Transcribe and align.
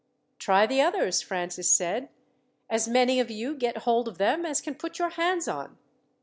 "Try 0.39 0.65
the 0.65 0.81
others," 0.81 1.21
Francis 1.21 1.69
said. 1.69 2.09
"As 2.71 2.87
many 2.87 3.19
of 3.19 3.29
you 3.29 3.53
get 3.53 3.77
hold 3.85 4.07
of 4.07 4.17
them 4.17 4.47
as 4.47 4.59
can 4.59 4.73
put 4.73 4.97
your 4.97 5.09
hands 5.09 5.47
on." 5.47 5.77